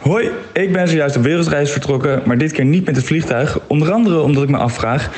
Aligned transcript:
Hoi, 0.00 0.30
ik 0.52 0.72
ben 0.72 0.88
zojuist 0.88 1.16
op 1.16 1.22
wereldreis 1.22 1.70
vertrokken, 1.70 2.22
maar 2.24 2.38
dit 2.38 2.52
keer 2.52 2.64
niet 2.64 2.86
met 2.86 2.96
het 2.96 3.04
vliegtuig. 3.04 3.58
Onder 3.66 3.92
andere 3.92 4.20
omdat 4.20 4.42
ik 4.42 4.48
me 4.48 4.56
afvraag, 4.56 5.10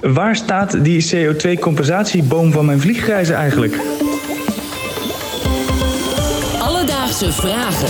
waar 0.00 0.36
staat 0.36 0.84
die 0.84 1.06
CO2-compensatieboom 1.14 2.52
van 2.52 2.64
mijn 2.64 2.80
vliegreizen 2.80 3.34
eigenlijk? 3.34 3.76
Alledaagse 6.58 7.32
vragen. 7.32 7.88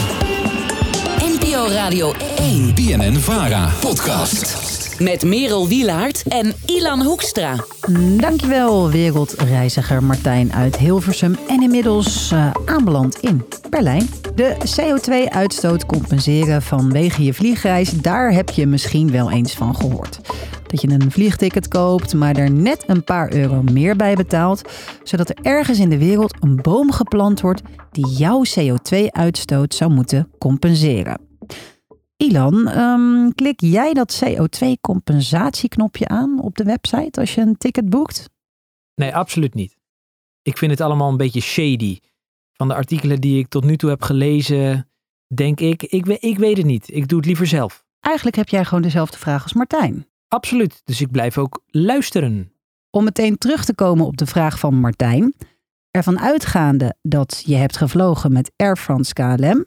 NPO 1.18 1.66
Radio 1.68 2.12
1 2.38 2.74
BNN 2.74 3.14
Vara 3.14 3.68
podcast. 3.80 4.75
Met 4.98 5.24
Merel 5.24 5.68
Wielaert 5.68 6.22
en 6.22 6.54
Ilan 6.66 7.02
Hoekstra. 7.02 7.54
Dankjewel, 8.16 8.90
wereldreiziger 8.90 10.02
Martijn 10.02 10.52
uit 10.52 10.76
Hilversum. 10.76 11.36
En 11.48 11.62
inmiddels 11.62 12.30
eh, 12.30 12.50
aanbeland 12.64 13.18
in 13.20 13.44
Berlijn. 13.70 14.08
De 14.34 14.56
CO2-uitstoot 14.80 15.86
compenseren 15.86 16.62
vanwege 16.62 17.24
je 17.24 17.34
vliegreis, 17.34 17.90
daar 17.90 18.32
heb 18.32 18.50
je 18.50 18.66
misschien 18.66 19.10
wel 19.10 19.30
eens 19.30 19.54
van 19.54 19.76
gehoord. 19.76 20.20
Dat 20.66 20.80
je 20.80 20.88
een 20.88 21.10
vliegticket 21.10 21.68
koopt, 21.68 22.14
maar 22.14 22.36
er 22.36 22.50
net 22.50 22.84
een 22.86 23.04
paar 23.04 23.32
euro 23.32 23.62
meer 23.72 23.96
bij 23.96 24.14
betaalt, 24.14 24.62
zodat 25.02 25.28
er 25.28 25.36
ergens 25.42 25.78
in 25.78 25.88
de 25.88 25.98
wereld 25.98 26.34
een 26.40 26.58
boom 26.62 26.92
geplant 26.92 27.40
wordt 27.40 27.62
die 27.90 28.08
jouw 28.08 28.42
CO2-uitstoot 28.44 29.74
zou 29.74 29.90
moeten 29.90 30.28
compenseren. 30.38 31.25
Ilan, 32.16 32.68
ehm, 32.68 33.30
klik 33.30 33.60
jij 33.60 33.92
dat 33.92 34.22
CO2-compensatieknopje 34.24 36.08
aan 36.08 36.40
op 36.40 36.56
de 36.56 36.64
website 36.64 37.20
als 37.20 37.34
je 37.34 37.40
een 37.40 37.56
ticket 37.56 37.88
boekt? 37.90 38.30
Nee, 38.94 39.14
absoluut 39.14 39.54
niet. 39.54 39.76
Ik 40.42 40.58
vind 40.58 40.70
het 40.70 40.80
allemaal 40.80 41.10
een 41.10 41.16
beetje 41.16 41.40
shady. 41.40 41.98
Van 42.52 42.68
de 42.68 42.74
artikelen 42.74 43.20
die 43.20 43.38
ik 43.38 43.48
tot 43.48 43.64
nu 43.64 43.76
toe 43.76 43.90
heb 43.90 44.02
gelezen, 44.02 44.90
denk 45.34 45.60
ik, 45.60 45.82
ik, 45.82 46.06
ik 46.06 46.38
weet 46.38 46.56
het 46.56 46.66
niet. 46.66 46.90
Ik 46.90 47.08
doe 47.08 47.18
het 47.18 47.26
liever 47.26 47.46
zelf. 47.46 47.84
Eigenlijk 48.00 48.36
heb 48.36 48.48
jij 48.48 48.64
gewoon 48.64 48.82
dezelfde 48.82 49.18
vraag 49.18 49.42
als 49.42 49.52
Martijn. 49.52 50.06
Absoluut. 50.28 50.80
Dus 50.84 51.00
ik 51.00 51.10
blijf 51.10 51.38
ook 51.38 51.62
luisteren. 51.66 52.52
Om 52.90 53.04
meteen 53.04 53.38
terug 53.38 53.64
te 53.64 53.74
komen 53.74 54.06
op 54.06 54.16
de 54.16 54.26
vraag 54.26 54.58
van 54.58 54.74
Martijn. 54.74 55.34
Ervan 55.90 56.20
uitgaande 56.20 56.96
dat 57.02 57.42
je 57.46 57.54
hebt 57.54 57.76
gevlogen 57.76 58.32
met 58.32 58.52
Air 58.56 58.76
France 58.76 59.12
KLM, 59.12 59.66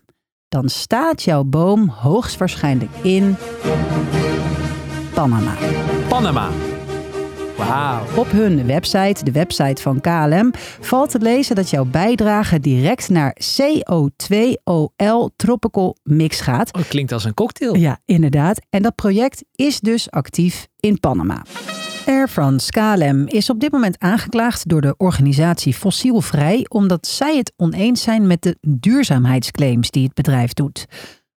dan 0.50 0.70
staat 0.70 1.24
jouw 1.24 1.44
boom 1.44 1.90
hoogstwaarschijnlijk 1.90 2.92
in 3.02 3.36
Panama. 5.14 5.54
Panama. 6.08 6.50
Wauw. 7.58 8.04
Op 8.16 8.32
hun 8.32 8.66
website, 8.66 9.24
de 9.24 9.32
website 9.32 9.82
van 9.82 10.02
KLM, 10.02 10.54
valt 10.80 11.10
te 11.12 11.20
lezen 11.20 11.56
dat 11.56 11.70
jouw 11.70 11.86
bijdrage 11.86 12.60
direct 12.60 13.10
naar 13.10 13.38
CO2OL 13.42 15.36
Tropical 15.36 15.98
Mix 16.04 16.40
gaat. 16.42 16.74
Oh, 16.74 16.82
klinkt 16.88 17.12
als 17.12 17.24
een 17.24 17.34
cocktail. 17.34 17.76
Ja, 17.76 18.00
inderdaad. 18.06 18.62
En 18.70 18.82
dat 18.82 18.96
project 18.96 19.44
is 19.56 19.80
dus 19.80 20.12
actief 20.12 20.68
in 20.80 21.00
Panama. 21.00 21.42
Air 22.10 22.28
France 22.28 22.72
KLM 22.72 23.28
is 23.28 23.50
op 23.50 23.60
dit 23.60 23.72
moment 23.72 24.00
aangeklaagd 24.00 24.70
door 24.70 24.82
de 24.82 24.98
organisatie 24.98 25.74
Fossielvrij 25.74 26.66
omdat 26.70 27.08
zij 27.08 27.38
het 27.38 27.54
oneens 27.56 28.02
zijn 28.02 28.28
met 28.28 28.42
de 28.42 28.58
duurzaamheidsclaims 28.62 29.92
die 29.92 30.04
het 30.04 30.14
bedrijf 30.14 30.54
doet. 30.54 30.86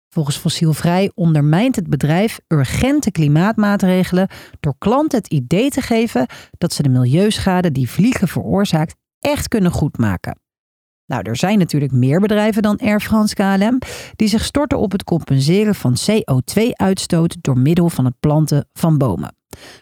Volgens 0.10 0.38
Fossielvrij 0.38 1.12
ondermijnt 1.16 1.76
het 1.76 1.90
bedrijf 1.90 2.40
urgente 2.48 3.12
klimaatmaatregelen 3.12 4.28
door 4.60 4.76
klanten 4.78 5.18
het 5.18 5.28
idee 5.28 5.70
te 5.70 5.82
geven 5.82 6.26
dat 6.58 6.74
ze 6.74 6.84
de 6.84 6.90
milieuschade 6.90 7.72
die 7.72 7.90
vliegen 7.90 8.28
veroorzaakt 8.28 8.96
echt 9.20 9.48
kunnen 9.48 9.72
goedmaken. 9.72 10.40
Nou, 11.06 11.24
er 11.24 11.36
zijn 11.36 11.58
natuurlijk 11.58 11.92
meer 11.92 12.20
bedrijven 12.20 12.62
dan 12.62 12.78
Air 12.78 13.00
France 13.00 13.36
KLM 13.36 13.78
die 14.16 14.28
zich 14.28 14.44
storten 14.44 14.80
op 14.80 14.92
het 14.92 15.04
compenseren 15.04 15.76
van 15.76 15.96
CO2-uitstoot 16.12 17.38
door 17.42 17.58
middel 17.58 17.90
van 17.90 18.06
het 18.06 18.16
planten 18.20 18.68
van 18.74 18.98
bomen. 18.98 19.40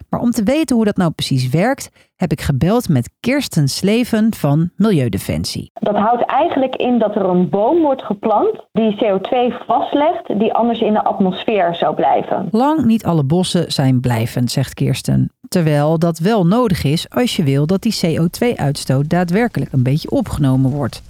Maar 0.09 0.19
om 0.19 0.31
te 0.31 0.43
weten 0.43 0.75
hoe 0.75 0.85
dat 0.85 0.97
nou 0.97 1.11
precies 1.11 1.49
werkt, 1.49 1.91
heb 2.15 2.31
ik 2.31 2.41
gebeld 2.41 2.89
met 2.89 3.09
Kirsten 3.19 3.67
Sleven 3.67 4.33
van 4.33 4.69
Milieudefensie. 4.75 5.71
Dat 5.73 5.95
houdt 5.95 6.25
eigenlijk 6.25 6.75
in 6.75 6.99
dat 6.99 7.15
er 7.15 7.25
een 7.25 7.49
boom 7.49 7.81
wordt 7.81 8.03
geplant 8.03 8.65
die 8.71 8.95
CO2 8.95 9.65
vastlegt, 9.65 10.39
die 10.39 10.53
anders 10.53 10.79
in 10.79 10.93
de 10.93 11.03
atmosfeer 11.03 11.75
zou 11.75 11.95
blijven. 11.95 12.47
Lang 12.51 12.85
niet 12.85 13.05
alle 13.05 13.23
bossen 13.23 13.71
zijn 13.71 13.99
blijvend, 13.99 14.51
zegt 14.51 14.73
Kirsten. 14.73 15.31
Terwijl 15.47 15.99
dat 15.99 16.19
wel 16.19 16.45
nodig 16.45 16.83
is 16.83 17.09
als 17.09 17.35
je 17.35 17.43
wil 17.43 17.65
dat 17.65 17.81
die 17.81 17.99
CO2-uitstoot 18.05 19.09
daadwerkelijk 19.09 19.71
een 19.71 19.83
beetje 19.83 20.11
opgenomen 20.11 20.71
wordt. 20.71 21.01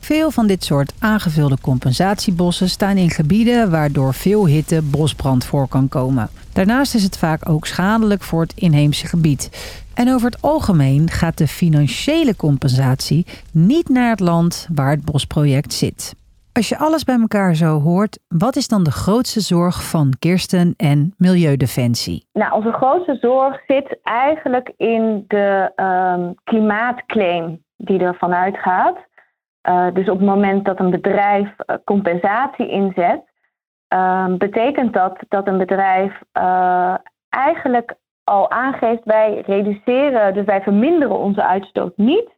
Veel 0.00 0.30
van 0.30 0.46
dit 0.46 0.64
soort 0.64 0.92
aangevulde 0.98 1.56
compensatiebossen 1.60 2.68
staan 2.68 2.96
in 2.96 3.10
gebieden 3.10 3.70
waar 3.70 3.92
door 3.92 4.14
veel 4.14 4.46
hitte 4.46 4.82
bosbrand 4.82 5.44
voor 5.44 5.68
kan 5.68 5.88
komen. 5.88 6.28
Daarnaast 6.52 6.94
is 6.94 7.02
het 7.02 7.18
vaak 7.18 7.48
ook 7.48 7.66
schadelijk 7.66 8.22
voor 8.22 8.40
het 8.40 8.52
inheemse 8.54 9.06
gebied. 9.06 9.50
En 9.94 10.12
over 10.12 10.30
het 10.30 10.42
algemeen 10.42 11.10
gaat 11.10 11.38
de 11.38 11.46
financiële 11.46 12.36
compensatie 12.36 13.26
niet 13.52 13.88
naar 13.88 14.10
het 14.10 14.20
land 14.20 14.68
waar 14.74 14.90
het 14.90 15.04
bosproject 15.04 15.72
zit. 15.72 16.14
Als 16.52 16.68
je 16.68 16.78
alles 16.78 17.04
bij 17.04 17.18
elkaar 17.20 17.54
zo 17.54 17.80
hoort, 17.80 18.18
wat 18.28 18.56
is 18.56 18.68
dan 18.68 18.82
de 18.82 18.90
grootste 18.90 19.40
zorg 19.40 19.90
van 19.90 20.12
Kirsten 20.18 20.74
en 20.76 21.14
Milieudefensie? 21.16 22.26
Nou, 22.32 22.52
onze 22.52 22.72
grootste 22.72 23.16
zorg 23.20 23.60
zit 23.66 23.98
eigenlijk 24.02 24.72
in 24.76 25.24
de 25.28 25.72
ehm, 25.74 26.32
klimaatclaim 26.44 27.62
die 27.76 27.98
er 27.98 28.14
vanuit 28.14 28.56
gaat. 28.56 28.96
Eh, 29.68 29.86
dus 29.94 30.08
op 30.08 30.18
het 30.18 30.26
moment 30.26 30.64
dat 30.64 30.78
een 30.78 30.90
bedrijf 30.90 31.48
eh, 31.56 31.76
compensatie 31.84 32.68
inzet, 32.68 33.22
ehm, 33.88 34.36
betekent 34.36 34.92
dat 34.92 35.18
dat 35.28 35.46
een 35.46 35.58
bedrijf 35.58 36.12
eh, 36.32 36.94
eigenlijk 37.28 37.94
al 38.24 38.50
aangeeft 38.50 39.04
wij 39.04 39.42
reduceren, 39.46 40.34
dus 40.34 40.44
wij 40.44 40.60
verminderen 40.60 41.18
onze 41.18 41.46
uitstoot 41.46 41.96
niet, 41.96 42.28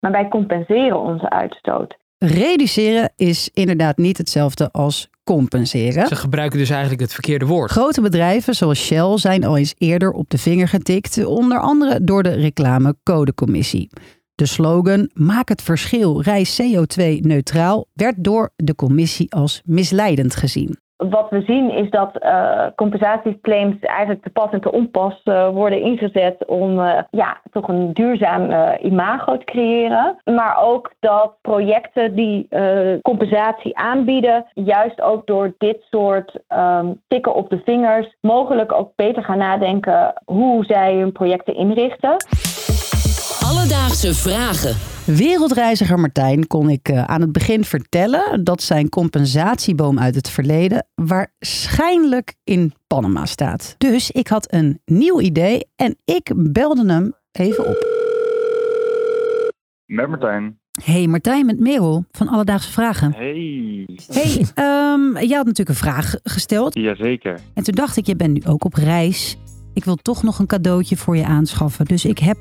maar 0.00 0.10
wij 0.10 0.28
compenseren 0.28 1.00
onze 1.00 1.30
uitstoot. 1.30 1.96
Reduceren 2.18 3.12
is 3.16 3.50
inderdaad 3.52 3.96
niet 3.96 4.18
hetzelfde 4.18 4.68
als 4.72 5.10
compenseren. 5.24 6.06
Ze 6.06 6.16
gebruiken 6.16 6.58
dus 6.58 6.70
eigenlijk 6.70 7.00
het 7.00 7.12
verkeerde 7.12 7.46
woord. 7.46 7.70
Grote 7.70 8.00
bedrijven 8.00 8.54
zoals 8.54 8.86
Shell 8.86 9.18
zijn 9.18 9.44
al 9.44 9.56
eens 9.56 9.74
eerder 9.78 10.10
op 10.10 10.30
de 10.30 10.38
vinger 10.38 10.68
getikt, 10.68 11.24
onder 11.24 11.58
andere 11.58 12.04
door 12.04 12.22
de 12.22 12.34
reclamecodecommissie. 12.34 13.90
De 14.38 14.46
slogan 14.46 15.10
Maak 15.14 15.48
het 15.48 15.62
verschil, 15.62 16.22
reis 16.22 16.62
CO2-neutraal 16.62 17.86
werd 17.92 18.24
door 18.24 18.50
de 18.56 18.74
commissie 18.74 19.32
als 19.34 19.62
misleidend 19.64 20.36
gezien. 20.36 20.78
Wat 20.96 21.30
we 21.30 21.42
zien 21.46 21.70
is 21.70 21.90
dat 21.90 22.18
eh, 22.18 22.66
compensatieclaims 22.76 23.78
eigenlijk 23.80 24.22
te 24.22 24.30
pas 24.30 24.50
en 24.50 24.60
te 24.60 24.72
onpas 24.72 25.20
eh, 25.24 25.48
worden 25.48 25.80
ingezet 25.80 26.46
om 26.46 26.80
eh, 26.80 27.02
ja, 27.10 27.40
toch 27.50 27.68
een 27.68 27.92
duurzaam 27.92 28.74
imago 28.82 29.38
te 29.38 29.44
creëren. 29.44 30.16
Maar 30.24 30.62
ook 30.62 30.92
dat 31.00 31.34
projecten 31.40 32.14
die 32.14 32.48
compensatie 33.02 33.78
aanbieden, 33.78 34.46
juist 34.54 35.00
ook 35.00 35.26
door 35.26 35.54
dit 35.58 35.86
soort 35.90 36.38
ehm, 36.48 36.92
tikken 37.08 37.34
op 37.34 37.50
de 37.50 37.60
vingers, 37.64 38.16
mogelijk 38.20 38.72
ook 38.72 38.92
beter 38.96 39.22
gaan 39.22 39.38
nadenken 39.38 40.22
hoe 40.24 40.64
zij 40.64 40.94
hun 40.94 41.12
projecten 41.12 41.54
inrichten. 41.54 42.16
Alledaagse 43.48 44.14
vragen. 44.14 44.76
Wereldreiziger 45.16 45.98
Martijn 45.98 46.46
kon 46.46 46.70
ik 46.70 46.88
eh, 46.88 47.04
aan 47.04 47.20
het 47.20 47.32
begin 47.32 47.64
vertellen 47.64 48.44
dat 48.44 48.62
zijn 48.62 48.88
compensatieboom 48.88 49.98
uit 49.98 50.14
het 50.14 50.30
verleden 50.30 50.86
waarschijnlijk 50.94 52.34
in 52.44 52.72
Panama 52.86 53.26
staat. 53.26 53.74
Dus 53.78 54.10
ik 54.10 54.28
had 54.28 54.52
een 54.52 54.80
nieuw 54.84 55.20
idee 55.20 55.66
en 55.76 55.96
ik 56.04 56.32
belde 56.36 56.92
hem 56.92 57.14
even 57.32 57.66
op. 57.66 57.86
Met 59.86 60.08
Martijn. 60.08 60.58
Hey 60.84 61.06
Martijn 61.06 61.46
met 61.46 61.60
Merel 61.60 62.04
van 62.10 62.28
Alledaagse 62.28 62.72
Vragen. 62.72 63.12
Hey. 63.12 63.88
Hey, 64.06 64.46
ehm, 64.54 65.26
jij 65.26 65.36
had 65.36 65.46
natuurlijk 65.46 65.68
een 65.68 65.74
vraag 65.74 66.14
gesteld. 66.22 66.74
Jazeker. 66.74 67.40
En 67.54 67.62
toen 67.62 67.74
dacht 67.74 67.96
ik, 67.96 68.06
je 68.06 68.16
bent 68.16 68.32
nu 68.32 68.50
ook 68.52 68.64
op 68.64 68.74
reis. 68.74 69.38
Ik 69.74 69.84
wil 69.84 69.96
toch 69.96 70.22
nog 70.22 70.38
een 70.38 70.46
cadeautje 70.46 70.96
voor 70.96 71.16
je 71.16 71.24
aanschaffen. 71.24 71.84
Dus 71.84 72.04
ik 72.04 72.18
heb 72.18 72.36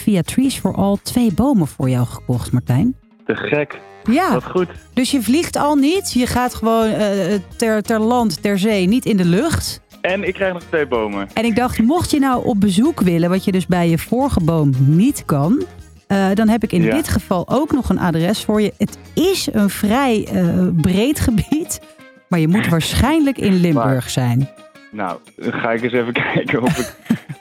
via 0.00 0.22
Trees 0.22 0.56
for 0.58 0.74
All 0.74 0.96
twee 1.02 1.32
bomen 1.32 1.66
voor 1.66 1.90
jou 1.90 2.06
gekocht, 2.06 2.52
Martijn. 2.52 2.94
Te 3.26 3.34
gek. 3.36 3.80
Ja, 4.04 4.32
Wat 4.32 4.44
goed. 4.44 4.68
dus 4.94 5.10
je 5.10 5.22
vliegt 5.22 5.56
al 5.56 5.74
niet. 5.74 6.12
Je 6.12 6.26
gaat 6.26 6.54
gewoon 6.54 6.90
eh, 6.90 7.34
ter, 7.56 7.82
ter 7.82 7.98
land, 8.00 8.42
ter 8.42 8.58
zee, 8.58 8.86
niet 8.88 9.04
in 9.04 9.16
de 9.16 9.24
lucht. 9.24 9.80
En 10.00 10.24
ik 10.28 10.34
krijg 10.34 10.52
nog 10.52 10.62
twee 10.62 10.86
bomen. 10.86 11.28
En 11.34 11.44
ik 11.44 11.56
dacht, 11.56 11.78
mocht 11.78 12.10
je 12.10 12.18
nou 12.18 12.44
op 12.46 12.60
bezoek 12.60 13.00
willen, 13.00 13.28
wat 13.30 13.44
je 13.44 13.52
dus 13.52 13.66
bij 13.66 13.88
je 13.88 13.98
vorige 13.98 14.40
boom 14.40 14.70
niet 14.78 15.22
kan... 15.24 15.62
eh, 16.06 16.26
dan 16.34 16.48
heb 16.48 16.62
ik 16.62 16.72
in 16.72 16.82
Ja. 16.82 16.94
dit 16.94 17.08
geval 17.08 17.48
ook 17.48 17.72
nog 17.72 17.88
een 17.88 17.98
adres 17.98 18.44
voor 18.44 18.60
je. 18.62 18.72
Het 18.78 18.98
is 19.14 19.48
een 19.52 19.70
vrij 19.70 20.26
eh, 20.32 20.66
breed 20.80 21.20
gebied, 21.20 21.80
maar 22.28 22.38
je 22.40 22.48
moet 22.48 22.68
waarschijnlijk 22.68 23.38
in 23.38 23.54
Limburg 23.60 24.10
zijn. 24.10 24.48
Nou, 24.92 25.18
dan 25.36 25.52
ga 25.52 25.70
ik 25.72 25.82
eens 25.82 25.92
even 25.92 26.12
kijken 26.32 26.62
of 26.62 26.78
ik 26.78 26.94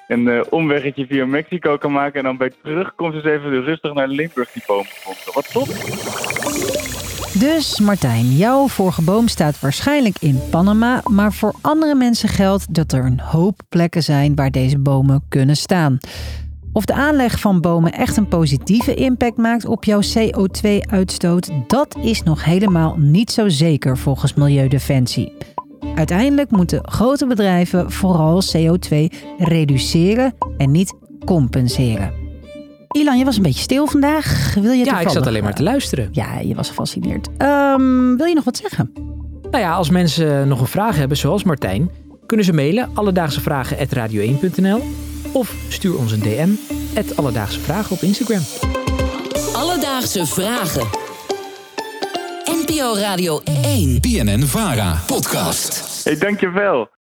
een 0.10 0.28
eh, 0.28 0.42
omweggetje 0.50 1.06
via 1.06 1.26
Mexico 1.26 1.78
kan 1.78 1.92
maken. 1.92 2.20
En 2.20 2.24
dan 2.24 2.38
bij 2.38 2.52
terugkomst 2.64 3.16
eens 3.16 3.26
even 3.26 3.64
rustig 3.64 3.94
naar 3.94 4.08
Limburg 4.08 4.52
die 4.52 4.64
vonden. 4.66 4.88
Wat 5.34 5.52
top. 5.52 5.68
Dus 7.40 7.80
Martijn, 7.80 8.26
jouw 8.26 8.68
vorige 8.68 9.02
boom 9.02 9.28
staat 9.28 9.60
waarschijnlijk 9.60 10.16
in 10.20 10.40
Panama, 10.50 11.02
maar 11.10 11.34
voor 11.34 11.54
andere 11.62 11.96
mensen 11.96 12.30
geldt 12.30 12.74
dat 12.74 12.92
er 12.92 13.06
een 13.06 13.20
hoop 13.20 13.62
plekken 13.70 14.04
zijn 14.04 14.36
waar 14.36 14.52
deze 14.52 14.80
bomen 14.80 15.24
kunnen 15.30 15.56
staan. 15.56 15.98
Of 16.74 16.86
de 16.86 16.94
aanleg 16.94 17.40
van 17.40 17.62
bomen 17.62 17.92
echt 17.92 18.18
een 18.18 18.28
positieve 18.28 18.94
impact 18.94 19.38
maakt 19.38 19.66
op 19.66 19.84
jouw 19.84 20.02
CO2-uitstoot, 20.02 21.52
dat 21.68 21.98
is 22.02 22.24
nog 22.24 22.46
helemaal 22.46 22.96
niet 22.98 23.32
zo 23.32 23.50
zeker 23.50 23.98
volgens 23.98 24.34
Milieudefensie. 24.34 25.34
Uiteindelijk 25.96 26.52
moeten 26.52 26.90
grote 26.90 27.28
bedrijven 27.28 27.92
vooral 27.92 28.42
CO2 28.58 28.96
reduceren 29.38 30.34
en 30.58 30.72
niet 30.72 30.94
compenseren. 31.26 32.14
Ilan, 32.92 33.18
je 33.18 33.26
was 33.26 33.36
een 33.38 33.42
beetje 33.42 33.62
stil 33.62 33.88
vandaag. 33.88 34.54
Wil 34.62 34.72
je 34.72 34.86
Ja, 34.86 35.00
ik 35.00 35.10
zat 35.10 35.28
alleen 35.28 35.44
maar 35.44 35.56
te 35.56 35.64
luisteren. 35.64 36.10
Ja, 36.12 36.40
je 36.40 36.56
was 36.56 36.68
gefascineerd. 36.68 37.28
Ehm, 37.38 38.16
wil 38.16 38.26
je 38.26 38.34
nog 38.36 38.44
wat 38.44 38.58
zeggen? 38.58 38.92
Nou 39.52 39.64
ja, 39.64 39.74
als 39.74 39.90
mensen 39.90 40.48
nog 40.48 40.60
een 40.60 40.68
vraag 40.68 40.96
hebben, 40.96 41.18
zoals 41.18 41.44
Martijn, 41.44 41.90
kunnen 42.26 42.46
ze 42.46 42.54
mailen 42.54 42.90
alledaagsevragen.radio1.nl 42.94 44.82
of 45.32 45.56
stuur 45.68 45.98
ons 45.98 46.12
een 46.12 46.20
DM, 46.20 46.50
Alledaagse 47.16 47.60
Vragen 47.60 47.96
op 47.96 48.02
Instagram. 48.02 48.42
Alledaagse 49.54 50.26
vragen. 50.26 51.09
NPO 52.70 52.94
Radio 52.96 53.42
1. 53.46 54.00
BNN 54.02 54.46
Vara 54.46 55.00
podcast. 55.08 56.06
Hey, 56.06 56.18
dankjewel. 56.20 56.99